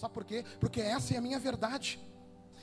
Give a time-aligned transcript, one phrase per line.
[0.00, 0.42] Sabe por quê?
[0.58, 2.00] Porque essa é a minha verdade.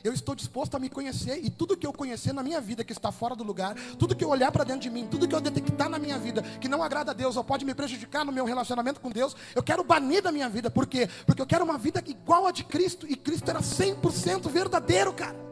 [0.03, 2.91] Eu estou disposto a me conhecer e tudo que eu conhecer na minha vida que
[2.91, 5.42] está fora do lugar, tudo que eu olhar para dentro de mim, tudo que eu
[5.42, 8.44] detectar na minha vida que não agrada a Deus ou pode me prejudicar no meu
[8.44, 10.71] relacionamento com Deus, eu quero banir da minha vida.
[10.71, 11.08] Por quê?
[11.28, 15.46] Porque eu quero uma vida igual a de Cristo e Cristo era 100% verdadeiro, cara.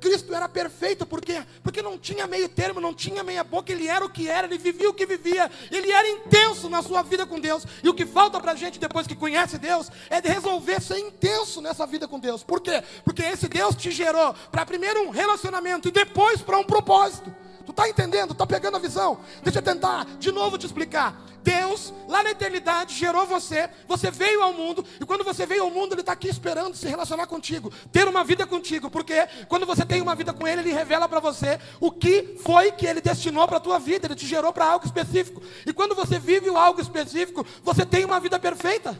[0.00, 1.42] Cristo era perfeito, por quê?
[1.62, 4.58] Porque não tinha meio termo, não tinha meia boca, ele era o que era, ele
[4.58, 7.64] vivia o que vivia, ele era intenso na sua vida com Deus.
[7.82, 10.98] E o que falta para a gente depois que conhece Deus é de resolver ser
[10.98, 12.42] intenso nessa vida com Deus.
[12.42, 12.82] Por quê?
[13.04, 17.34] Porque esse Deus te gerou para primeiro um relacionamento e depois para um propósito.
[17.68, 18.32] Tu está entendendo?
[18.32, 19.18] Está pegando a visão?
[19.42, 21.20] Deixa eu tentar de novo te explicar.
[21.42, 25.70] Deus, lá na eternidade, gerou você, você veio ao mundo, e quando você veio ao
[25.70, 29.84] mundo, Ele está aqui esperando se relacionar contigo, ter uma vida contigo, porque quando você
[29.84, 33.46] tem uma vida com Ele, Ele revela para você o que foi que Ele destinou
[33.46, 36.80] para a tua vida, Ele te gerou para algo específico, e quando você vive algo
[36.80, 38.98] específico, você tem uma vida perfeita.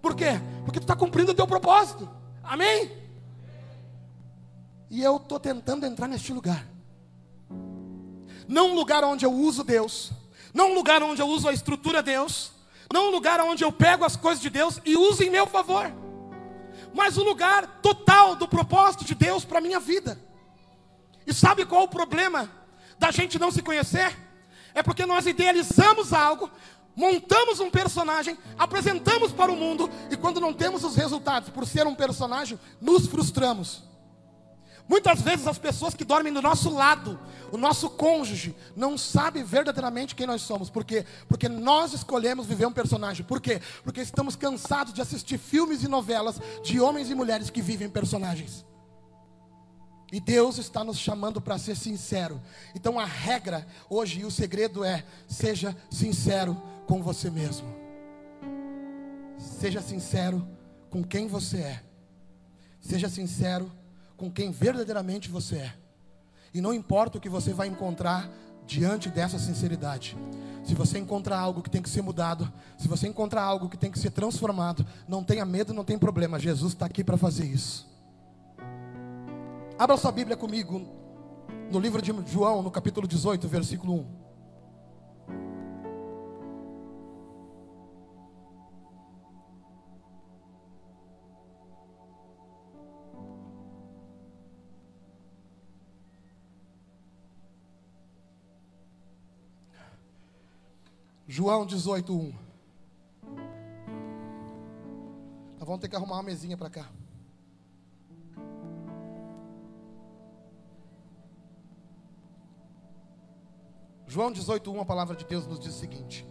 [0.00, 0.40] Por quê?
[0.64, 2.08] Porque tu está cumprindo o teu propósito.
[2.42, 2.90] Amém?
[4.88, 6.75] E eu estou tentando entrar neste lugar
[8.48, 10.10] não um lugar onde eu uso Deus,
[10.52, 12.52] não um lugar onde eu uso a estrutura de Deus,
[12.92, 15.92] não um lugar onde eu pego as coisas de Deus e uso em meu favor,
[16.94, 20.18] mas o um lugar total do propósito de Deus para a minha vida.
[21.26, 22.50] E sabe qual o problema
[22.98, 24.16] da gente não se conhecer?
[24.74, 26.50] É porque nós idealizamos algo,
[26.94, 31.86] montamos um personagem, apresentamos para o mundo, e quando não temos os resultados por ser
[31.86, 33.82] um personagem, nos frustramos.
[34.88, 37.18] Muitas vezes as pessoas que dormem do nosso lado,
[37.50, 40.70] o nosso cônjuge, não sabe verdadeiramente quem nós somos.
[40.70, 41.04] Por quê?
[41.28, 43.26] Porque nós escolhemos viver um personagem.
[43.26, 43.60] Por quê?
[43.82, 48.64] Porque estamos cansados de assistir filmes e novelas de homens e mulheres que vivem personagens.
[50.12, 52.40] E Deus está nos chamando para ser sincero.
[52.74, 57.66] Então a regra hoje e o segredo é: seja sincero com você mesmo.
[59.36, 60.46] Seja sincero
[60.90, 61.82] com quem você é.
[62.80, 63.70] Seja sincero
[64.16, 65.74] com quem verdadeiramente você é.
[66.54, 68.30] E não importa o que você vai encontrar
[68.66, 70.16] diante dessa sinceridade.
[70.64, 73.90] Se você encontrar algo que tem que ser mudado, se você encontrar algo que tem
[73.90, 76.40] que ser transformado, não tenha medo, não tem problema.
[76.40, 77.86] Jesus está aqui para fazer isso.
[79.78, 80.84] Abra sua Bíblia comigo
[81.70, 84.25] no livro de João, no capítulo 18, versículo 1.
[101.28, 102.34] João 18, 1.
[105.58, 106.88] Nós vamos ter que arrumar uma mesinha para cá.
[114.06, 116.24] João 18, 1, a palavra de Deus nos diz o seguinte: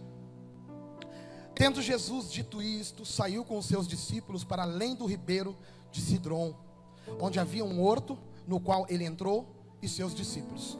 [1.54, 5.54] Tendo Jesus dito isto, saiu com os seus discípulos para além do ribeiro
[5.92, 6.54] de Sidrom,
[7.20, 9.46] onde havia um horto, no qual ele entrou
[9.82, 10.78] e seus discípulos.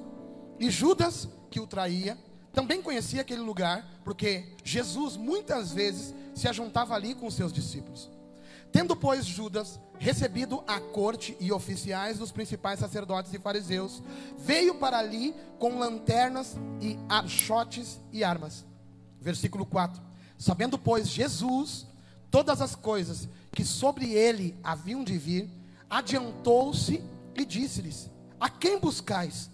[0.59, 2.17] E Judas, que o traía,
[2.57, 8.11] também conhecia aquele lugar, porque Jesus muitas vezes se ajuntava ali com os seus discípulos.
[8.73, 14.03] Tendo, pois, Judas recebido a corte e oficiais dos principais sacerdotes e fariseus,
[14.39, 18.65] veio para ali com lanternas e archotes e armas.
[19.21, 20.01] Versículo 4.
[20.39, 21.87] Sabendo, pois, Jesus
[22.31, 25.51] todas as coisas que sobre ele haviam de vir,
[25.91, 27.03] adiantou-se
[27.35, 29.51] e disse-lhes: A quem buscais?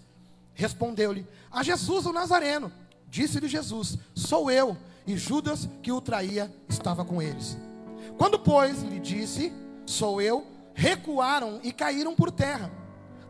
[0.53, 2.71] Respondeu-lhe: A Jesus o Nazareno.
[3.13, 4.75] Disse-lhe Jesus: Sou eu.
[5.05, 7.55] E Judas, que o traía, estava com eles.
[8.17, 9.53] Quando, pois, lhe disse:
[9.85, 12.71] Sou eu, recuaram e caíram por terra.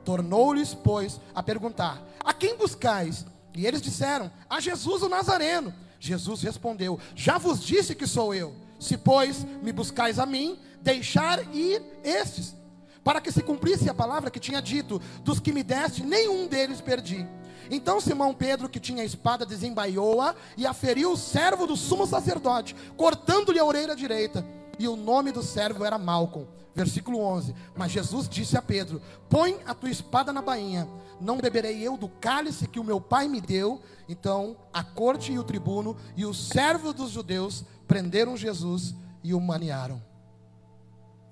[0.06, 3.26] Tornou-lhes, pois, a perguntar: A quem buscais?
[3.54, 5.74] E eles disseram: A Jesus o Nazareno.
[6.00, 8.56] Jesus respondeu: Já vos disse que sou eu.
[8.80, 12.56] Se, pois, me buscais a mim, deixar ir estes,
[13.04, 16.80] para que se cumprisse a palavra que tinha dito: Dos que me deste, nenhum deles
[16.80, 17.28] perdi.
[17.74, 22.76] Então Simão Pedro, que tinha a espada, desembaiou-a e aferiu o servo do sumo sacerdote,
[22.96, 24.46] cortando-lhe a orelha direita.
[24.78, 26.46] E o nome do servo era Malcom.
[26.76, 27.56] Versículo 11.
[27.76, 30.88] Mas Jesus disse a Pedro: Põe a tua espada na bainha.
[31.20, 33.82] Não beberei eu do cálice que o meu pai me deu.
[34.08, 38.94] Então a corte e o tribuno e os servos dos judeus prenderam Jesus
[39.24, 40.00] e o maniaram.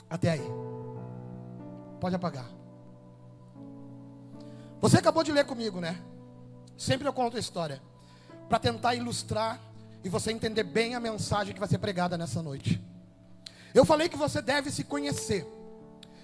[0.09, 0.51] Até aí.
[1.99, 2.49] Pode apagar.
[4.79, 6.01] Você acabou de ler comigo, né?
[6.81, 7.79] Sempre eu conto a história
[8.49, 9.61] para tentar ilustrar
[10.03, 12.81] e você entender bem a mensagem que vai ser pregada nessa noite.
[13.71, 15.45] Eu falei que você deve se conhecer.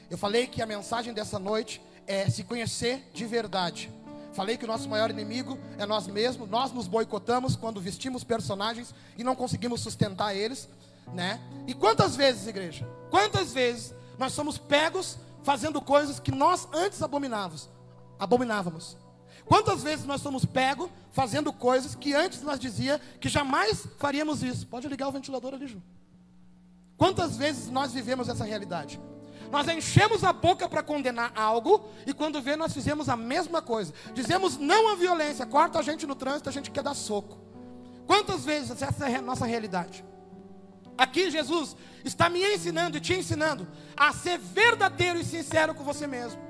[0.10, 3.92] Eu falei que a mensagem dessa noite é se conhecer de verdade.
[4.34, 6.50] Falei que o nosso maior inimigo é nós mesmos.
[6.50, 10.68] Nós nos boicotamos quando vestimos personagens e não conseguimos sustentar eles.
[11.14, 11.40] né?
[11.68, 12.84] E quantas vezes, igreja?
[13.12, 17.70] Quantas vezes nós somos pegos fazendo coisas que nós antes abominávamos?
[18.18, 18.98] Abominávamos.
[19.48, 24.68] Quantas vezes nós somos pegos fazendo coisas que antes nós dizia que jamais faríamos isso?
[24.68, 25.82] Pode ligar o ventilador ali, Ju.
[26.98, 29.00] Quantas vezes nós vivemos essa realidade?
[29.52, 33.94] Nós enchemos a boca para condenar algo e quando vê nós fizemos a mesma coisa.
[34.14, 37.38] Dizemos não à violência, corta a gente no trânsito, a gente quer dar soco.
[38.06, 40.04] Quantas vezes essa é a nossa realidade?
[40.98, 46.08] Aqui Jesus está me ensinando e te ensinando a ser verdadeiro e sincero com você
[46.08, 46.42] mesmo.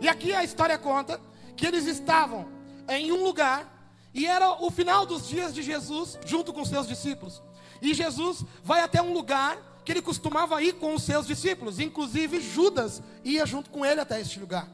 [0.00, 1.20] E aqui a história conta
[1.56, 2.48] que eles estavam
[2.88, 3.80] em um lugar
[4.12, 7.42] e era o final dos dias de Jesus junto com seus discípulos.
[7.80, 12.40] E Jesus vai até um lugar que ele costumava ir com os seus discípulos, inclusive
[12.40, 14.68] Judas ia junto com ele até este lugar.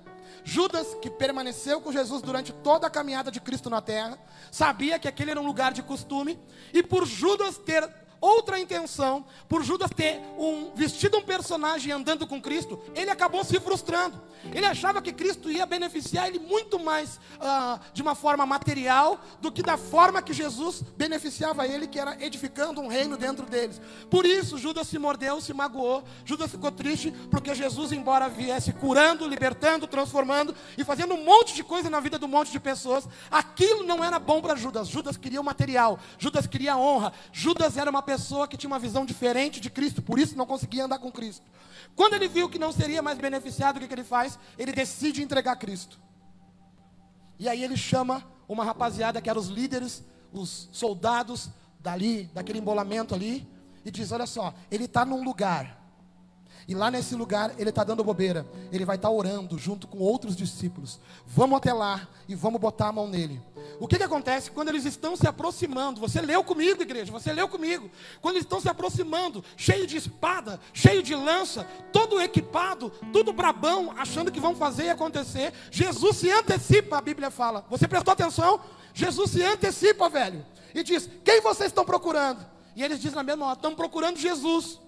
[0.45, 4.19] Judas, que permaneceu com Jesus durante toda a caminhada de Cristo na terra,
[4.51, 6.39] sabia que aquele era um lugar de costume,
[6.73, 7.89] e por Judas ter
[8.21, 13.59] outra intenção, por Judas ter um, vestido um personagem andando com Cristo, ele acabou se
[13.61, 14.21] frustrando.
[14.53, 19.51] Ele achava que Cristo ia beneficiar ele muito mais uh, de uma forma material do
[19.51, 23.81] que da forma que Jesus beneficiava ele, que era edificando um reino dentro deles.
[24.11, 29.27] Por isso, Judas se mordeu, se magoou, Judas ficou triste, porque Jesus, embora viesse curando,
[29.27, 33.09] libertando, transformando e fazendo um monte de coisa na vida de um monte de pessoas,
[33.31, 34.89] aquilo não era bom para Judas.
[34.89, 38.16] Judas queria o material, Judas queria honra, Judas era uma pessoa
[38.49, 41.45] que tinha uma visão diferente de Cristo, por isso não conseguia andar com Cristo.
[41.95, 44.39] Quando ele viu que não seria mais beneficiado, o que, que ele faz?
[44.59, 45.99] Ele decide entregar Cristo.
[47.39, 50.03] E aí ele chama uma rapaziada que eram os líderes,
[50.33, 53.47] os soldados dali, daquele embolamento ali,
[53.85, 55.87] e diz: Olha só, ele está num lugar
[56.69, 58.47] e lá nesse lugar ele está dando bobeira.
[58.73, 60.99] Ele vai estar tá orando junto com outros discípulos.
[61.27, 63.41] Vamos até lá e vamos botar a mão nele.
[63.79, 66.01] O que, que acontece quando eles estão se aproximando?
[66.01, 67.91] Você leu comigo, igreja, você leu comigo.
[68.21, 73.93] Quando eles estão se aproximando, cheio de espada, cheio de lança, todo equipado, tudo brabão,
[73.97, 75.53] achando que vão fazer e acontecer.
[75.71, 77.67] Jesus se antecipa, a Bíblia fala.
[77.69, 78.61] Você prestou atenção?
[78.95, 80.45] Jesus se antecipa, velho.
[80.75, 82.47] E diz: Quem vocês estão procurando?
[82.75, 84.81] E eles dizem na mesma hora: Estamos procurando Jesus.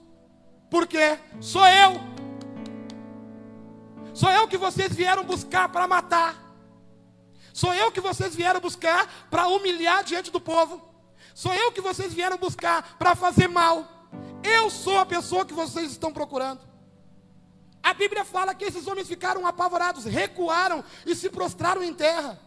[0.71, 2.01] Porque sou eu.
[4.15, 6.48] Sou eu que vocês vieram buscar para matar.
[7.61, 10.81] Sou eu que vocês vieram buscar para humilhar diante do povo.
[11.35, 13.85] Sou eu que vocês vieram buscar para fazer mal.
[14.45, 16.61] Eu sou a pessoa que vocês estão procurando.
[17.83, 22.39] A Bíblia fala que esses homens ficaram apavorados, recuaram e se prostraram em terra.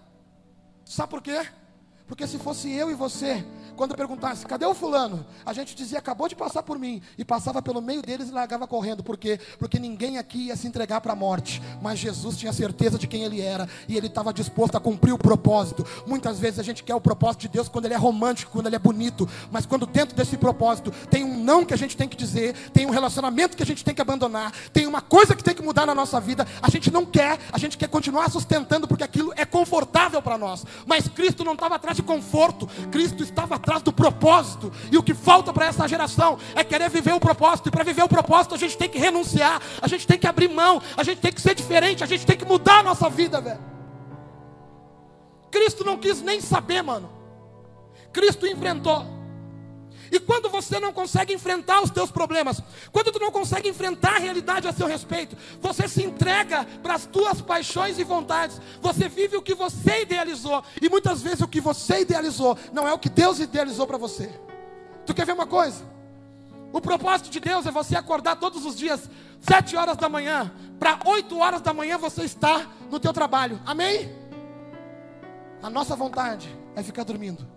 [0.85, 1.45] Sabe por quê?
[2.07, 3.45] Porque se fosse eu e você,
[3.81, 5.25] quando perguntasse, cadê o fulano?
[5.43, 7.01] A gente dizia, acabou de passar por mim.
[7.17, 9.01] E passava pelo meio deles e largava correndo.
[9.01, 9.39] Por quê?
[9.57, 11.59] Porque ninguém aqui ia se entregar para a morte.
[11.81, 13.67] Mas Jesus tinha certeza de quem ele era.
[13.87, 15.83] E ele estava disposto a cumprir o propósito.
[16.05, 18.75] Muitas vezes a gente quer o propósito de Deus quando ele é romântico, quando ele
[18.75, 19.27] é bonito.
[19.49, 22.85] Mas quando dentro desse propósito tem um não que a gente tem que dizer, tem
[22.85, 25.87] um relacionamento que a gente tem que abandonar, tem uma coisa que tem que mudar
[25.87, 29.43] na nossa vida, a gente não quer, a gente quer continuar sustentando porque aquilo é
[29.43, 30.63] confortável para nós.
[30.85, 34.71] Mas Cristo não estava atrás de conforto, Cristo estava atrás do propósito.
[34.91, 37.69] E o que falta para essa geração é querer viver o propósito.
[37.69, 40.49] E para viver o propósito, a gente tem que renunciar, a gente tem que abrir
[40.49, 43.39] mão, a gente tem que ser diferente, a gente tem que mudar a nossa vida,
[43.39, 43.59] velho.
[45.51, 47.09] Cristo não quis nem saber, mano.
[48.11, 49.20] Cristo enfrentou.
[50.11, 52.61] E quando você não consegue enfrentar os teus problemas,
[52.91, 57.05] quando tu não consegue enfrentar a realidade a seu respeito, você se entrega para as
[57.05, 58.59] tuas paixões e vontades.
[58.81, 60.61] Você vive o que você idealizou.
[60.81, 64.29] E muitas vezes o que você idealizou não é o que Deus idealizou para você.
[65.05, 65.81] Tu quer ver uma coisa?
[66.73, 69.09] O propósito de Deus é você acordar todos os dias,
[69.39, 73.61] sete horas da manhã, para oito horas da manhã você estar no teu trabalho.
[73.65, 74.13] Amém?
[75.63, 77.50] A nossa vontade é ficar dormindo.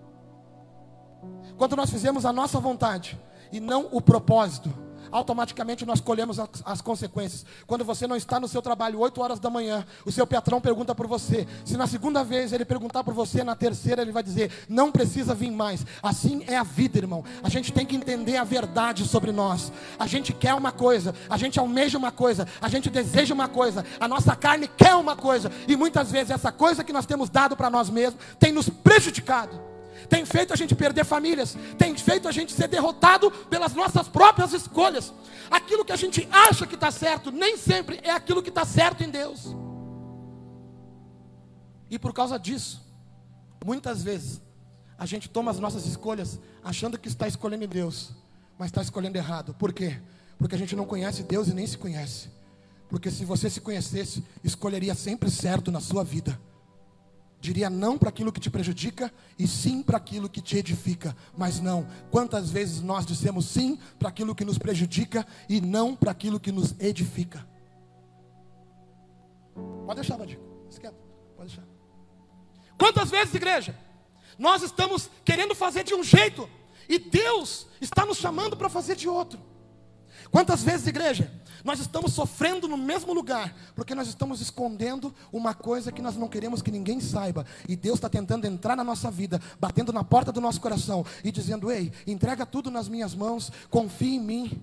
[1.57, 3.19] Quando nós fizemos a nossa vontade
[3.53, 4.73] e não o propósito,
[5.15, 7.47] automaticamente nós colhemos as, as, consequências.
[7.69, 10.93] Quando você não está no seu trabalho 8 horas da manhã, o seu patrão pergunta
[10.93, 11.47] por você.
[11.65, 15.33] Se na segunda vez ele perguntar por você, na terceira ele vai dizer: não precisa
[15.33, 15.87] vir mais.
[16.03, 17.25] Assim é a vida, irmão.
[17.45, 19.73] A gente tem que entender a verdade sobre nós.
[19.99, 23.85] A gente quer uma coisa, a gente almeja uma coisa, a gente deseja uma coisa,
[24.01, 27.57] a nossa carne quer uma coisa, e muitas vezes essa coisa que nós temos dado
[27.57, 29.74] para nós mesmos tem nos prejudicado
[30.09, 34.53] tem feito a gente perder famílias, tem feito a gente ser derrotado pelas nossas próprias
[34.53, 35.13] escolhas.
[35.51, 39.03] Aquilo que a gente acha que está certo, nem sempre é aquilo que está certo
[39.03, 39.55] em Deus.
[41.91, 42.83] E por causa disso,
[43.65, 44.41] muitas vezes,
[44.99, 48.13] a gente toma as nossas escolhas achando que está escolhendo Deus,
[48.59, 49.55] mas está escolhendo errado.
[49.55, 50.01] Por quê?
[50.39, 52.29] Porque a gente não conhece Deus e nem se conhece.
[52.89, 56.39] Porque se você se conhecesse, escolheria sempre certo na sua vida.
[57.45, 61.15] Diria não para aquilo que te prejudica e sim para aquilo que te edifica.
[61.37, 66.11] Mas não, quantas vezes nós dissemos sim para aquilo que nos prejudica e não para
[66.11, 67.47] aquilo que nos edifica?
[69.85, 70.19] Pode deixar.
[70.71, 70.97] Esquenta.
[71.37, 71.65] Pode deixar.
[72.79, 73.79] Quantas vezes, igreja,
[74.39, 76.49] nós estamos querendo fazer de um jeito
[76.89, 79.39] e Deus está nos chamando para fazer de outro?
[80.31, 81.31] Quantas vezes, igreja,
[81.65, 86.29] nós estamos sofrendo no mesmo lugar, porque nós estamos escondendo uma coisa que nós não
[86.29, 90.31] queremos que ninguém saiba, e Deus está tentando entrar na nossa vida, batendo na porta
[90.31, 94.63] do nosso coração e dizendo: Ei, entrega tudo nas minhas mãos, confia em mim,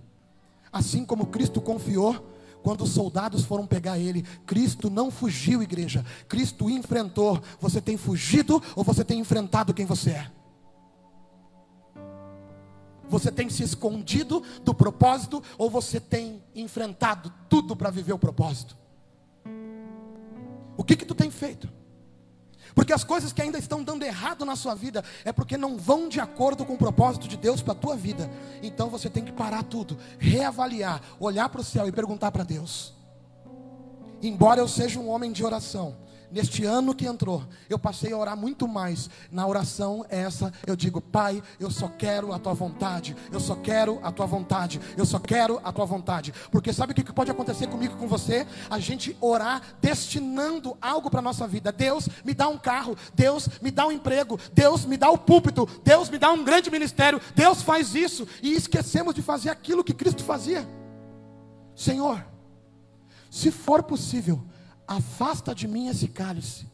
[0.71, 2.31] assim como Cristo confiou
[2.61, 6.05] quando os soldados foram pegar ele, Cristo não fugiu, igreja.
[6.27, 7.41] Cristo enfrentou.
[7.59, 10.31] Você tem fugido ou você tem enfrentado quem você é?
[13.11, 18.77] Você tem se escondido do propósito ou você tem enfrentado tudo para viver o propósito?
[20.77, 21.69] O que que tu tem feito?
[22.73, 26.07] Porque as coisas que ainda estão dando errado na sua vida é porque não vão
[26.07, 28.31] de acordo com o propósito de Deus para a tua vida.
[28.63, 32.93] Então você tem que parar tudo, reavaliar, olhar para o céu e perguntar para Deus.
[34.23, 35.97] Embora eu seja um homem de oração,
[36.31, 39.09] neste ano que entrou, eu passei a orar muito mais.
[39.31, 43.15] Na oração essa, eu digo: Pai, eu só quero a tua vontade.
[43.31, 44.79] Eu só quero a tua vontade.
[44.97, 46.33] Eu só quero a tua vontade.
[46.51, 48.47] Porque sabe o que pode acontecer comigo e com você?
[48.69, 51.71] A gente orar destinando algo para a nossa vida.
[51.71, 52.95] Deus me dá um carro.
[53.13, 54.39] Deus me dá um emprego.
[54.53, 55.67] Deus me dá o púlpito.
[55.83, 57.21] Deus me dá um grande ministério.
[57.35, 58.27] Deus faz isso.
[58.41, 60.67] E esquecemos de fazer aquilo que Cristo fazia.
[61.75, 62.23] Senhor,
[63.29, 64.43] se for possível,
[64.95, 66.67] afasta de mim esse cálice.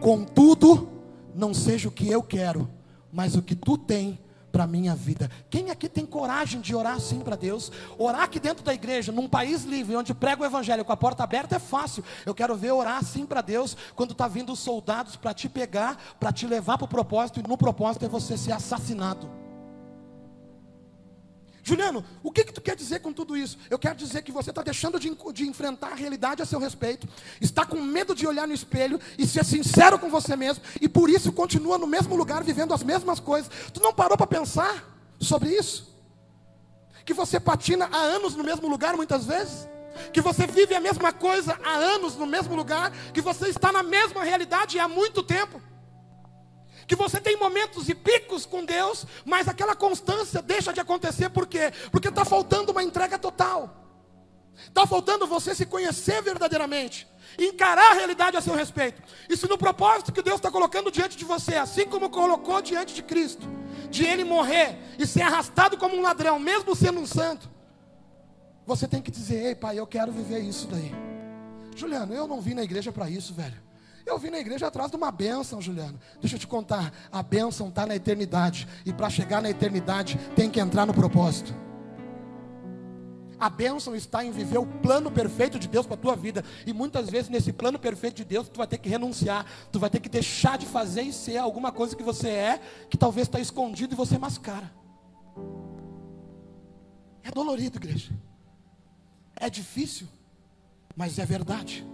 [0.00, 0.88] Contudo,
[1.34, 2.68] não seja o que eu quero,
[3.12, 4.18] mas o que tu tem
[4.50, 5.30] para a minha vida.
[5.50, 7.70] Quem aqui tem coragem de orar assim para Deus?
[7.98, 11.22] Orar aqui dentro da igreja, num país livre, onde prega o evangelho com a porta
[11.22, 12.02] aberta é fácil.
[12.24, 16.16] Eu quero ver orar assim para Deus quando está vindo os soldados para te pegar,
[16.18, 19.47] para te levar para o propósito, e no propósito é você ser assassinado.
[21.68, 23.58] Juliano, o que, que tu quer dizer com tudo isso?
[23.68, 27.06] Eu quero dizer que você está deixando de, de, enfrentar a realidade a seu respeito,
[27.42, 31.10] está com medo de olhar no espelho e ser sincero com você mesmo, e por
[31.10, 33.50] isso continua no mesmo lugar vivendo as mesmas coisas.
[33.70, 34.82] Tu não parou para pensar
[35.20, 35.94] sobre isso?
[37.04, 39.68] Que você patina há anos no mesmo lugar muitas vezes?
[40.10, 42.92] Que você vive a mesma coisa há anos no mesmo lugar?
[43.12, 45.60] Que você está na mesma realidade há muito tempo?
[46.88, 51.46] Que você tem momentos e picos com Deus, mas aquela constância deixa de acontecer, por
[51.46, 51.70] quê?
[51.92, 53.76] Porque está faltando uma entrega total,
[54.66, 57.06] está faltando você se conhecer verdadeiramente,
[57.38, 61.14] encarar a realidade a seu respeito, e se no propósito que Deus está colocando diante
[61.14, 63.46] de você, assim como colocou diante de Cristo,
[63.90, 67.50] de Ele morrer e ser arrastado como um ladrão, mesmo sendo um santo,
[68.66, 70.92] você tem que dizer: Ei, pai, eu quero viver isso daí.
[71.76, 73.67] Juliano, eu não vim na igreja para isso, velho.
[74.08, 76.00] Eu vim na igreja atrás de uma bênção, Juliano.
[76.18, 78.66] Deixa eu te contar, a bênção está na eternidade.
[78.86, 81.54] E para chegar na eternidade, tem que entrar no propósito.
[83.38, 86.42] A bênção está em viver o plano perfeito de Deus para a tua vida.
[86.66, 89.44] E muitas vezes nesse plano perfeito de Deus, tu vai ter que renunciar.
[89.70, 92.96] Tu vai ter que deixar de fazer e ser alguma coisa que você é, que
[92.96, 94.72] talvez está escondido e você mascara.
[97.22, 98.10] É dolorido, igreja.
[99.36, 100.08] É difícil,
[100.96, 101.86] mas é verdade.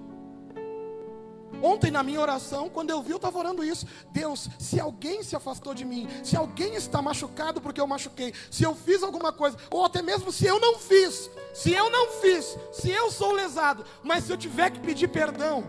[1.62, 3.86] Ontem na minha oração, quando eu vi, eu estava orando isso.
[4.12, 8.64] Deus, se alguém se afastou de mim, se alguém está machucado porque eu machuquei, se
[8.64, 12.58] eu fiz alguma coisa, ou até mesmo se eu não fiz, se eu não fiz,
[12.72, 15.64] se eu sou lesado, mas se eu tiver que pedir perdão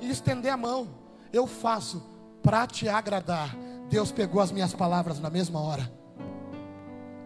[0.00, 0.88] e estender a mão,
[1.32, 2.02] eu faço
[2.42, 3.54] para te agradar.
[3.88, 5.90] Deus pegou as minhas palavras na mesma hora.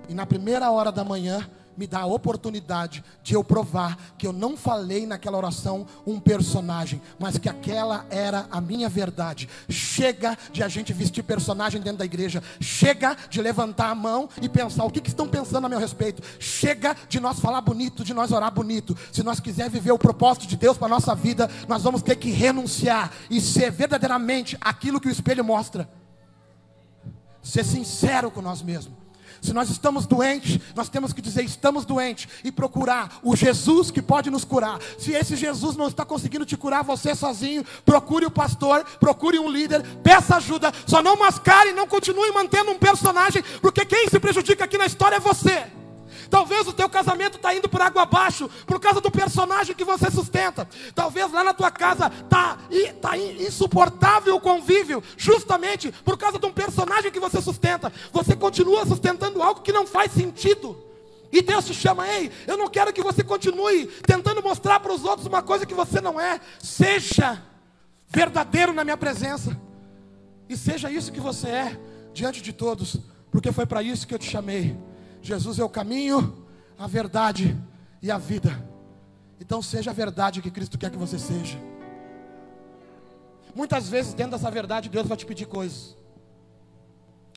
[0.08, 4.32] E na primeira hora da manhã, me dá a oportunidade de eu provar que eu
[4.32, 9.48] não falei naquela oração um personagem, mas que aquela era a minha verdade.
[9.68, 12.42] Chega de a gente vestir personagem dentro da igreja.
[12.60, 16.22] Chega de levantar a mão e pensar o que, que estão pensando a meu respeito.
[16.38, 18.96] Chega de nós falar bonito, de nós orar bonito.
[19.12, 22.30] Se nós quiser viver o propósito de Deus para nossa vida, nós vamos ter que
[22.30, 25.88] renunciar e ser verdadeiramente aquilo que o espelho mostra.
[27.42, 29.03] Ser sincero com nós mesmos.
[29.44, 34.00] Se nós estamos doentes, nós temos que dizer estamos doentes e procurar o Jesus que
[34.00, 34.78] pode nos curar.
[34.98, 39.50] Se esse Jesus não está conseguindo te curar você sozinho, procure o pastor, procure um
[39.50, 40.72] líder, peça ajuda.
[40.86, 45.16] Só não mascare, não continue mantendo um personagem, porque quem se prejudica aqui na história
[45.16, 45.66] é você.
[46.30, 50.10] Talvez o teu casamento está indo por água abaixo por causa do personagem que você
[50.10, 50.68] sustenta.
[50.94, 52.58] Talvez lá na tua casa está
[53.00, 57.92] tá insuportável o convívio, justamente por causa de um personagem que você sustenta.
[58.12, 60.82] Você continua sustentando algo que não faz sentido.
[61.32, 65.04] E Deus te chama, ei, eu não quero que você continue tentando mostrar para os
[65.04, 66.40] outros uma coisa que você não é.
[66.60, 67.42] Seja
[68.06, 69.60] verdadeiro na minha presença.
[70.48, 71.80] E seja isso que você é
[72.12, 72.98] diante de todos,
[73.30, 74.76] porque foi para isso que eu te chamei.
[75.24, 76.46] Jesus é o caminho,
[76.78, 77.58] a verdade
[78.02, 78.62] e a vida.
[79.40, 81.58] Então seja a verdade que Cristo quer que você seja.
[83.54, 85.96] Muitas vezes, dentro dessa verdade, Deus vai te pedir coisas.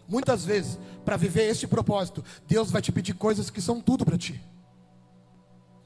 [0.05, 4.17] Muitas vezes, para viver este propósito, Deus vai te pedir coisas que são tudo para
[4.17, 4.41] ti.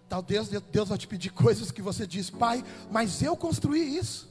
[0.10, 4.27] Talvez Deus vai te pedir coisas que você diz, Pai, mas eu construí isso.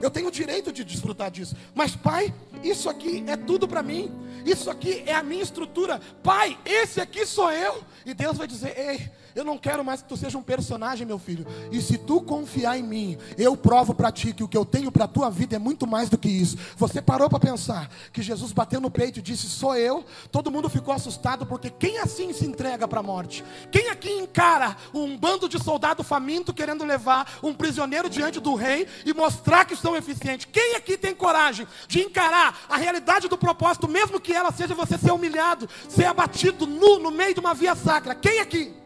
[0.00, 1.54] Eu tenho o direito de desfrutar disso.
[1.72, 4.10] Mas, Pai, isso aqui é tudo para mim.
[4.44, 6.00] Isso aqui é a minha estrutura.
[6.22, 7.82] Pai, esse aqui sou eu.
[8.04, 11.18] E Deus vai dizer: Ei, eu não quero mais que tu seja um personagem, meu
[11.18, 11.46] filho.
[11.70, 14.90] E se tu confiar em mim, eu provo para ti que o que eu tenho
[14.90, 16.56] para a tua vida é muito mais do que isso.
[16.76, 20.04] Você parou para pensar que Jesus bateu no peito e disse: Sou eu.
[20.30, 23.44] Todo mundo ficou assustado porque quem assim se entrega para a morte?
[23.70, 28.86] Quem aqui encara um bando de soldado faminto querendo levar um prisioneiro diante do rei
[29.04, 30.46] e mostrar que são eficientes?
[30.50, 34.98] Quem aqui tem coragem de encarar a realidade do propósito, mesmo que ela seja você
[34.98, 38.14] ser humilhado, ser abatido nu no meio de uma via sacra?
[38.14, 38.79] Quem aqui?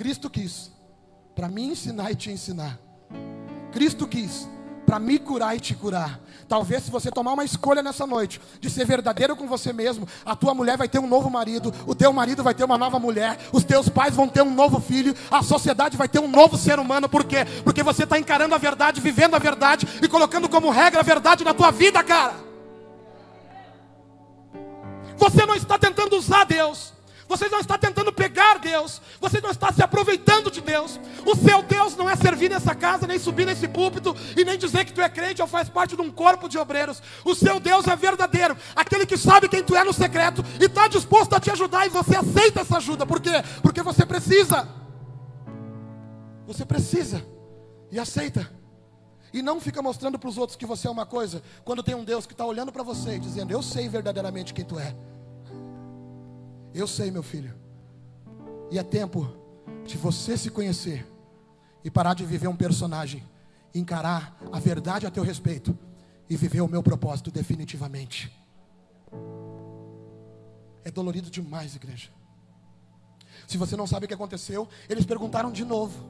[0.00, 0.72] Cristo quis
[1.36, 2.78] para me ensinar e te ensinar.
[3.70, 4.48] Cristo quis
[4.86, 6.18] para me curar e te curar.
[6.48, 10.34] Talvez se você tomar uma escolha nessa noite de ser verdadeiro com você mesmo, a
[10.34, 13.38] tua mulher vai ter um novo marido, o teu marido vai ter uma nova mulher,
[13.52, 16.78] os teus pais vão ter um novo filho, a sociedade vai ter um novo ser
[16.78, 17.06] humano.
[17.06, 17.44] Por quê?
[17.62, 21.44] Porque você está encarando a verdade, vivendo a verdade e colocando como regra a verdade
[21.44, 22.36] na tua vida, cara.
[25.18, 26.98] Você não está tentando usar Deus.
[27.30, 29.00] Você não está tentando pegar Deus.
[29.20, 30.98] Você não está se aproveitando de Deus.
[31.24, 34.84] O seu Deus não é servir nessa casa, nem subir nesse púlpito e nem dizer
[34.84, 37.00] que tu é crente ou faz parte de um corpo de obreiros.
[37.24, 40.88] O seu Deus é verdadeiro, aquele que sabe quem tu é no secreto e está
[40.88, 43.06] disposto a te ajudar e você aceita essa ajuda.
[43.06, 43.44] Por quê?
[43.62, 44.68] Porque você precisa.
[46.48, 47.24] Você precisa
[47.92, 48.50] e aceita.
[49.32, 52.02] E não fica mostrando para os outros que você é uma coisa, quando tem um
[52.02, 54.96] Deus que está olhando para você e dizendo: Eu sei verdadeiramente quem tu é.
[56.74, 57.54] Eu sei, meu filho.
[58.70, 59.36] E é tempo
[59.84, 61.06] de você se conhecer
[61.82, 63.24] e parar de viver um personagem,
[63.74, 65.76] encarar a verdade a teu respeito
[66.28, 68.32] e viver o meu propósito definitivamente.
[70.84, 72.08] É dolorido demais, igreja.
[73.48, 76.08] Se você não sabe o que aconteceu, eles perguntaram de novo: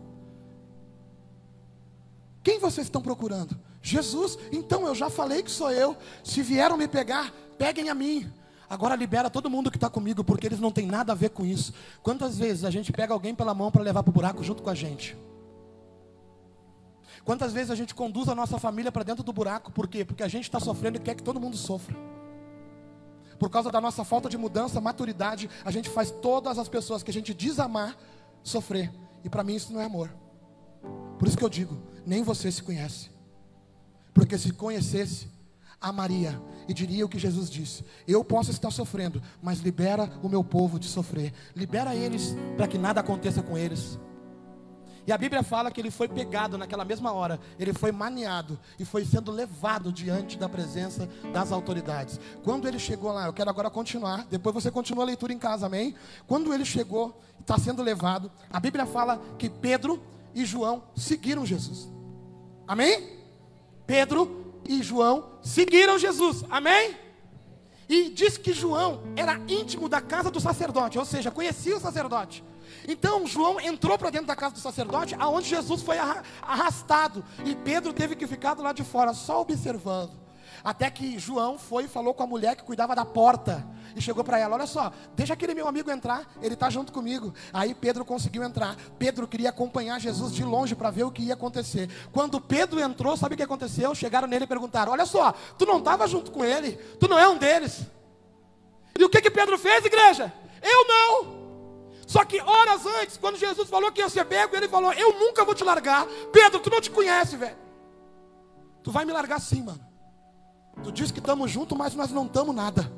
[2.42, 3.58] Quem vocês estão procurando?
[3.82, 5.96] Jesus, então eu já falei que sou eu.
[6.22, 8.30] Se vieram me pegar, peguem a mim.
[8.70, 11.44] Agora libera todo mundo que está comigo, porque eles não têm nada a ver com
[11.44, 11.74] isso.
[12.04, 14.70] Quantas vezes a gente pega alguém pela mão para levar para o buraco junto com
[14.70, 15.16] a gente?
[17.24, 19.72] Quantas vezes a gente conduz a nossa família para dentro do buraco?
[19.72, 20.04] Por quê?
[20.04, 21.96] Porque a gente está sofrendo e quer que todo mundo sofra.
[23.40, 27.10] Por causa da nossa falta de mudança, maturidade, a gente faz todas as pessoas que
[27.10, 27.98] a gente diz amar
[28.40, 28.92] sofrer.
[29.24, 30.14] E para mim isso não é amor.
[31.18, 33.10] Por isso que eu digo, nem você se conhece.
[34.14, 35.28] Porque se conhecesse,
[35.80, 40.44] amaria e diria o que Jesus disse: Eu posso estar sofrendo, mas libera o meu
[40.44, 43.98] povo de sofrer, libera eles para que nada aconteça com eles.
[45.06, 48.84] E a Bíblia fala que ele foi pegado naquela mesma hora, ele foi maniado e
[48.84, 52.20] foi sendo levado diante da presença das autoridades.
[52.44, 55.66] Quando ele chegou lá, eu quero agora continuar, depois você continua a leitura em casa,
[55.66, 55.94] amém?
[56.26, 60.00] Quando ele chegou, está sendo levado, a Bíblia fala que Pedro
[60.34, 61.88] e João seguiram Jesus,
[62.68, 63.18] amém?
[63.86, 66.44] Pedro e João seguiram Jesus.
[66.50, 66.96] Amém?
[67.88, 72.44] E diz que João era íntimo da casa do sacerdote, ou seja, conhecia o sacerdote.
[72.86, 77.92] Então João entrou para dentro da casa do sacerdote, aonde Jesus foi arrastado, e Pedro
[77.92, 80.12] teve que ficar do lado de fora, só observando.
[80.62, 83.66] Até que João foi e falou com a mulher que cuidava da porta.
[83.94, 87.34] E chegou para ela: Olha só, deixa aquele meu amigo entrar, ele está junto comigo.
[87.52, 88.76] Aí Pedro conseguiu entrar.
[88.98, 91.90] Pedro queria acompanhar Jesus de longe para ver o que ia acontecer.
[92.12, 93.94] Quando Pedro entrou, sabe o que aconteceu?
[93.94, 97.28] Chegaram nele e perguntaram: Olha só, tu não estava junto com ele, tu não é
[97.28, 97.82] um deles.
[98.98, 100.32] E o que, que Pedro fez, igreja?
[100.62, 101.40] Eu não.
[102.06, 105.44] Só que horas antes, quando Jesus falou que ia ser pego, ele falou: Eu nunca
[105.44, 106.06] vou te largar.
[106.32, 107.56] Pedro, tu não te conhece, velho.
[108.82, 109.89] Tu vai me largar sim, mano.
[110.82, 112.90] Tu diz que estamos juntos, mas nós não estamos nada.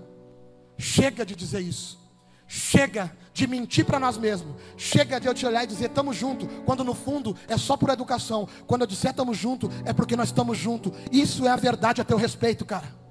[0.79, 1.99] Chega de dizer isso.
[2.47, 4.55] Chega de mentir para nós mesmos.
[4.77, 7.89] Chega de eu te olhar e dizer estamos juntos, quando no fundo é só por
[7.91, 8.49] educação.
[8.67, 10.93] Quando eu disser estamos juntos, é porque nós estamos juntos.
[11.11, 13.03] Isso é a verdade a teu respeito, cara.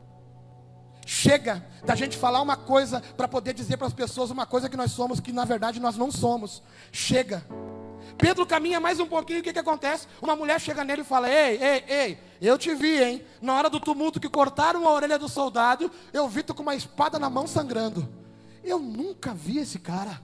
[1.06, 4.78] Chega da gente falar uma coisa para poder dizer para as pessoas uma coisa que
[4.78, 6.62] nós somos que na verdade nós não somos.
[6.92, 7.44] Chega.
[8.18, 10.08] Pedro caminha mais um pouquinho, o que, que acontece?
[10.22, 13.26] Uma mulher chega nele e fala: Ei, ei, ei, eu te vi, hein?
[13.42, 16.76] Na hora do tumulto que cortaram a orelha do soldado, eu vi tu com uma
[16.76, 18.08] espada na mão sangrando.
[18.64, 20.22] Eu nunca vi esse cara.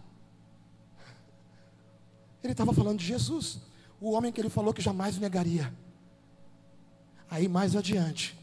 [2.44, 3.60] Ele estava falando de Jesus,
[4.00, 5.74] o homem que ele falou que jamais negaria.
[7.30, 8.38] Aí mais adiante,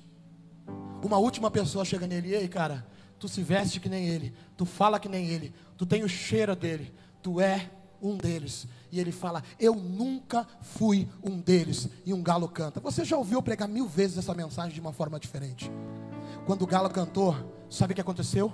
[1.03, 2.87] uma última pessoa chega nele, ei cara,
[3.19, 6.55] tu se veste que nem ele, tu fala que nem ele, tu tem o cheiro
[6.55, 7.71] dele, tu é
[8.05, 8.67] um deles.
[8.93, 11.89] E ele fala: Eu nunca fui um deles.
[12.05, 12.79] E um galo canta.
[12.81, 15.71] Você já ouviu pregar mil vezes essa mensagem de uma forma diferente?
[16.47, 17.35] Quando o galo cantou,
[17.71, 18.53] sabe o que aconteceu?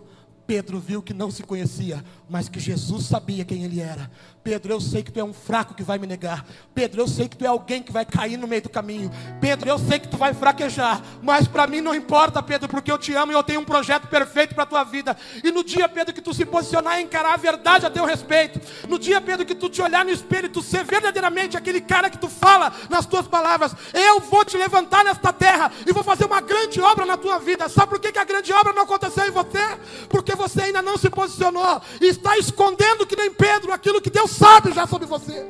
[0.50, 4.10] Pedro viu que não se conhecia, mas que Jesus sabia quem ele era.
[4.42, 6.44] Pedro, eu sei que tu é um fraco que vai me negar.
[6.74, 9.10] Pedro, eu sei que tu é alguém que vai cair no meio do caminho.
[9.40, 12.98] Pedro, eu sei que tu vai fraquejar, mas para mim não importa, Pedro, porque eu
[12.98, 15.16] te amo e eu tenho um projeto perfeito para tua vida.
[15.44, 18.60] E no dia, Pedro, que tu se posicionar e encarar a verdade a teu respeito,
[18.88, 22.10] no dia, Pedro, que tu te olhar no espelho e tu ser verdadeiramente aquele cara
[22.10, 26.24] que tu fala nas tuas palavras, eu vou te levantar nesta terra e vou fazer
[26.24, 27.68] uma grande obra na tua vida.
[27.68, 29.60] Sabe por que, que a grande obra não aconteceu em você?
[30.08, 34.30] Porque você ainda não se posicionou e está escondendo que nem Pedro aquilo que Deus
[34.30, 35.46] sabe já sobre você.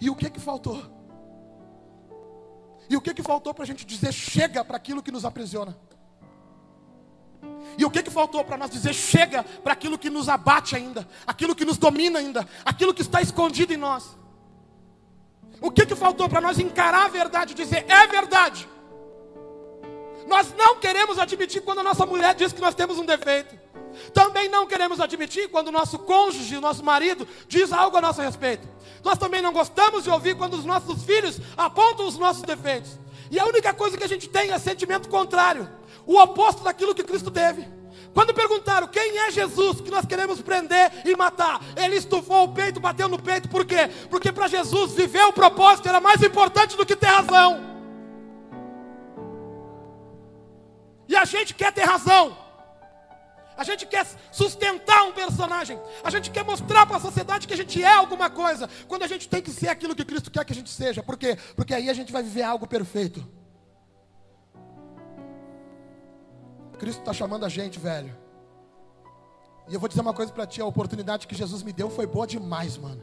[0.00, 0.82] E o que que faltou?
[2.88, 5.76] E o que que faltou para a gente dizer chega para aquilo que nos aprisiona?
[7.76, 11.06] E o que que faltou para nós dizer chega para aquilo que nos abate ainda,
[11.26, 14.16] aquilo que nos domina ainda, aquilo que está escondido em nós?
[15.60, 18.68] O que que faltou para nós encarar a verdade, dizer é verdade?
[20.26, 23.58] Nós não queremos admitir quando a nossa mulher diz que nós temos um defeito.
[24.14, 28.22] Também não queremos admitir quando o nosso cônjuge, o nosso marido, diz algo a nosso
[28.22, 28.66] respeito.
[29.02, 32.98] Nós também não gostamos de ouvir quando os nossos filhos apontam os nossos defeitos.
[33.30, 35.68] E a única coisa que a gente tem é sentimento contrário
[36.06, 37.79] o oposto daquilo que Cristo teve.
[38.12, 42.80] Quando perguntaram quem é Jesus que nós queremos prender e matar, ele estufou o peito,
[42.80, 43.88] bateu no peito, por quê?
[44.08, 47.70] Porque para Jesus viver o propósito era mais importante do que ter razão.
[51.08, 52.36] E a gente quer ter razão.
[53.56, 55.78] A gente quer sustentar um personagem.
[56.02, 58.68] A gente quer mostrar para a sociedade que a gente é alguma coisa.
[58.88, 61.02] Quando a gente tem que ser aquilo que Cristo quer que a gente seja.
[61.02, 61.36] Por quê?
[61.54, 63.39] Porque aí a gente vai viver algo perfeito.
[66.80, 68.16] Cristo está chamando a gente, velho.
[69.68, 72.06] E eu vou dizer uma coisa para ti: a oportunidade que Jesus me deu foi
[72.06, 73.02] boa demais, mano.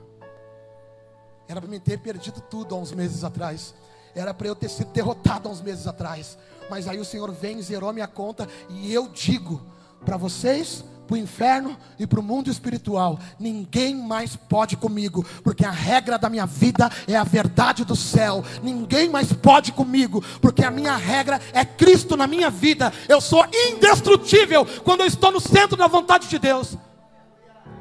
[1.48, 3.76] Era para mim ter perdido tudo há uns meses atrás.
[4.16, 6.40] Era para eu ter sido derrotado há uns meses atrás.
[6.72, 8.50] Mas aí o Senhor vem, zerou minha conta.
[8.68, 9.62] E eu digo
[10.04, 15.66] para vocês, para o inferno e para o mundo espiritual: ninguém mais pode comigo, porque
[15.66, 18.44] a regra da minha vida é a verdade do céu.
[18.62, 22.94] Ninguém mais pode comigo, porque a minha regra é Cristo na minha vida.
[23.08, 26.78] Eu sou indestrutível quando eu estou no centro da vontade de Deus.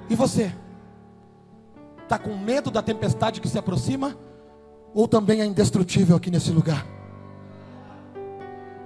[0.09, 0.53] E você?
[2.05, 4.17] Está com medo da tempestade que se aproxima?
[4.95, 6.87] Ou também é indestrutível aqui nesse lugar?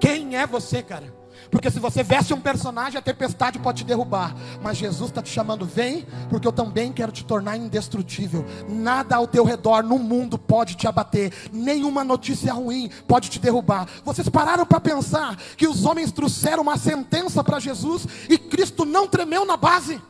[0.01, 1.20] Quem é você, cara?
[1.51, 4.35] Porque se você veste um personagem, a tempestade pode te derrubar.
[4.63, 8.45] Mas Jesus está te chamando, vem, porque eu também quero te tornar indestrutível.
[8.69, 11.33] Nada ao teu redor no mundo pode te abater.
[11.53, 13.89] Nenhuma notícia ruim pode te derrubar.
[14.05, 19.09] Vocês pararam para pensar que os homens trouxeram uma sentença para Jesus e Cristo não
[19.09, 20.01] tremeu na base?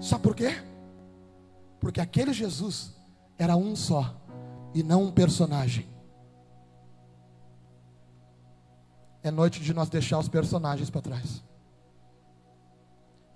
[0.00, 0.56] Sabe por quê?
[1.80, 2.94] Porque aquele Jesus
[3.38, 4.14] era um só
[4.74, 5.88] e não um personagem.
[9.22, 11.42] É noite de nós deixar os personagens para trás.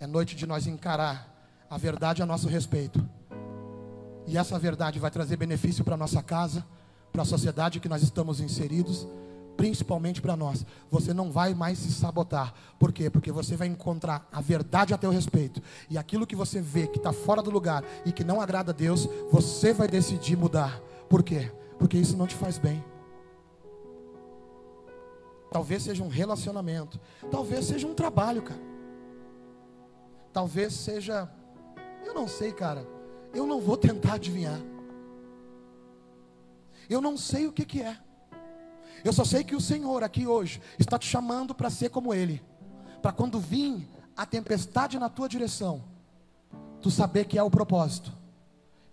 [0.01, 1.31] É noite de nós encarar
[1.69, 3.07] a verdade a nosso respeito.
[4.27, 6.65] E essa verdade vai trazer benefício para nossa casa,
[7.13, 9.07] para a sociedade que nós estamos inseridos,
[9.57, 10.65] principalmente para nós.
[10.91, 12.55] Você não vai mais se sabotar.
[12.79, 13.11] Por quê?
[13.11, 15.63] Porque você vai encontrar a verdade a teu respeito.
[15.91, 18.75] E aquilo que você vê que está fora do lugar e que não agrada a
[18.75, 20.81] Deus, você vai decidir mudar.
[21.09, 21.53] Por quê?
[21.79, 22.83] Porque isso não te faz bem.
[25.55, 27.01] Talvez seja um relacionamento.
[27.31, 28.61] Talvez seja um trabalho, cara.
[30.33, 31.31] Talvez seja.
[32.05, 32.85] Eu não sei, cara.
[33.33, 34.61] Eu não vou tentar adivinhar.
[36.91, 37.97] Eu não sei o que, que é.
[39.05, 42.43] Eu só sei que o Senhor aqui hoje está te chamando para ser como Ele.
[43.01, 45.85] Para quando vir a tempestade na tua direção,
[46.81, 48.13] tu saber que é o propósito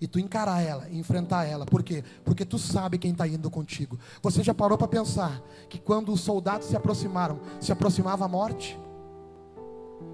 [0.01, 1.63] e tu encarar ela, enfrentar ela.
[1.63, 2.03] Por quê?
[2.25, 3.99] Porque tu sabe quem está indo contigo.
[4.23, 8.77] Você já parou para pensar que quando os soldados se aproximaram, se aproximava a morte?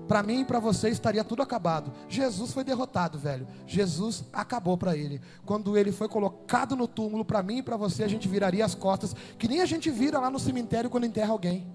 [0.05, 1.91] Para mim e para você estaria tudo acabado.
[2.09, 3.47] Jesus foi derrotado, velho.
[3.65, 5.21] Jesus acabou para ele.
[5.45, 8.75] Quando ele foi colocado no túmulo, para mim e para você, a gente viraria as
[8.75, 11.65] costas, que nem a gente vira lá no cemitério quando enterra alguém.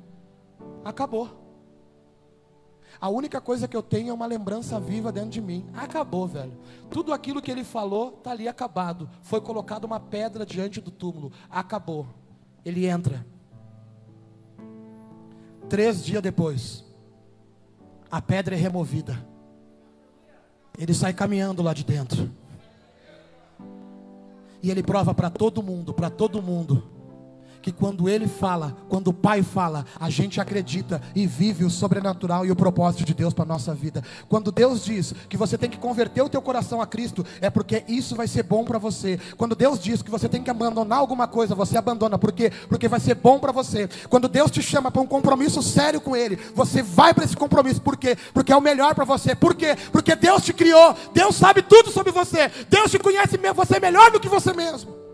[0.85, 1.42] Acabou.
[3.03, 5.67] A única coisa que eu tenho é uma lembrança viva dentro de mim.
[5.75, 6.53] Acabou, velho.
[6.89, 9.11] Tudo aquilo que ele falou está ali acabado.
[9.23, 11.33] Foi colocada uma pedra diante do túmulo.
[11.51, 12.07] Acabou.
[12.65, 13.27] Ele entra.
[15.69, 16.85] Três dias depois,
[18.09, 19.27] a pedra é removida.
[20.79, 22.31] Ele sai caminhando lá de dentro.
[24.63, 26.92] E ele prova para todo mundo, para todo mundo
[27.63, 32.45] que quando Ele fala, quando o Pai fala, a gente acredita e vive o sobrenatural
[32.45, 34.03] e o propósito de Deus para nossa vida.
[34.29, 37.85] Quando Deus diz que você tem que converter o teu coração a Cristo, é porque
[37.87, 39.19] isso vai ser bom para você.
[39.37, 42.51] Quando Deus diz que você tem que abandonar alguma coisa, você abandona, por quê?
[42.69, 43.89] Porque vai ser bom para você.
[44.09, 47.81] Quando Deus te chama para um compromisso sério com Ele, você vai para esse compromisso,
[47.81, 48.17] por quê?
[48.35, 49.35] Porque é o melhor para você.
[49.35, 49.77] Por quê?
[49.93, 54.21] Porque Deus te criou, Deus sabe tudo sobre você, Deus te conhece você melhor do
[54.21, 55.12] que você mesmo.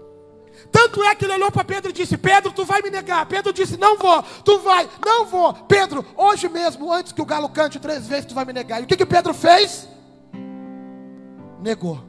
[0.71, 3.27] Tanto é que ele olhou para Pedro e disse: Pedro, tu vai me negar.
[3.27, 5.53] Pedro disse: Não vou, tu vai, não vou.
[5.53, 8.81] Pedro, hoje mesmo, antes que o galo cante três vezes, tu vai me negar.
[8.81, 9.89] E o que, que Pedro fez?
[11.61, 12.01] Negou.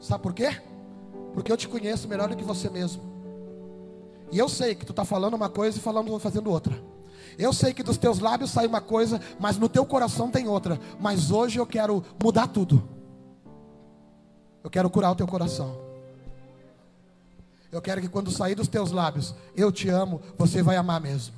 [0.00, 0.60] Sabe por quê?
[1.32, 3.02] Porque eu te conheço melhor do que você mesmo.
[4.30, 6.78] E eu sei que tu está falando uma coisa e falando, fazendo outra.
[7.38, 10.78] Eu sei que dos teus lábios sai uma coisa, mas no teu coração tem outra.
[11.00, 12.82] Mas hoje eu quero mudar tudo.
[14.62, 15.87] Eu quero curar o teu coração.
[17.70, 21.34] Eu quero que quando sair dos teus lábios, eu te amo, você vai amar mesmo.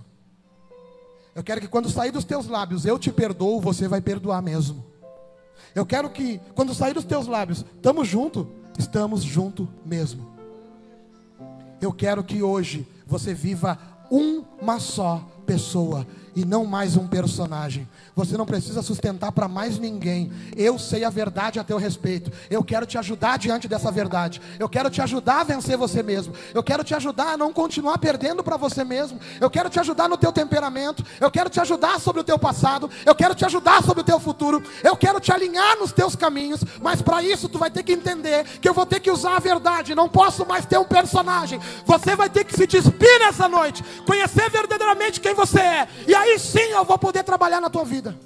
[1.34, 4.84] Eu quero que quando sair dos teus lábios, eu te perdoo, você vai perdoar mesmo.
[5.74, 10.28] Eu quero que quando sair dos teus lábios, estamos junto, estamos junto mesmo.
[11.80, 13.78] Eu quero que hoje você viva
[14.10, 17.88] uma só pessoa e não mais um personagem.
[18.14, 20.32] Você não precisa sustentar para mais ninguém.
[20.56, 22.30] Eu sei a verdade a teu respeito.
[22.50, 24.40] Eu quero te ajudar diante dessa verdade.
[24.58, 26.34] Eu quero te ajudar a vencer você mesmo.
[26.54, 29.18] Eu quero te ajudar a não continuar perdendo para você mesmo.
[29.40, 31.04] Eu quero te ajudar no teu temperamento.
[31.20, 32.90] Eu quero te ajudar sobre o teu passado.
[33.06, 34.62] Eu quero te ajudar sobre o teu futuro.
[34.82, 36.62] Eu quero te alinhar nos teus caminhos.
[36.80, 39.40] Mas para isso tu vai ter que entender que eu vou ter que usar a
[39.40, 39.94] verdade.
[39.94, 41.60] Não posso mais ter um personagem.
[41.86, 45.88] Você vai ter que se despir nessa noite, conhecer verdadeiramente quem você é.
[46.06, 48.16] E aí sim eu vou poder trabalhar na tua vida.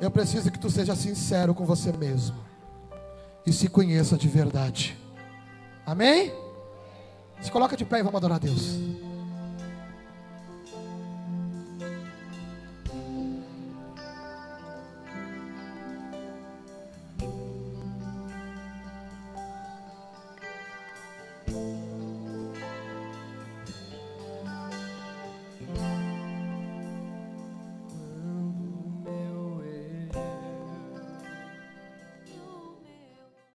[0.00, 2.36] Eu preciso que tu seja sincero com você mesmo
[3.46, 4.96] e se conheça de verdade.
[5.86, 6.32] Amém?
[7.40, 8.78] Se coloca de pé e vamos adorar a Deus.